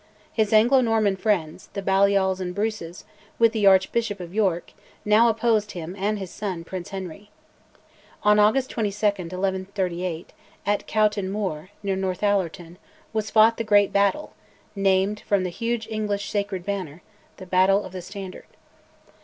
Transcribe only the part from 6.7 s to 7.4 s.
Henry.